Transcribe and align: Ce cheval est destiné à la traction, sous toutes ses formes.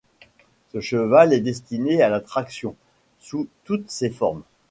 Ce 0.71 0.79
cheval 0.81 1.31
est 1.31 1.41
destiné 1.41 2.01
à 2.01 2.09
la 2.09 2.21
traction, 2.21 2.75
sous 3.19 3.47
toutes 3.65 3.91
ses 3.91 4.09
formes. 4.09 4.41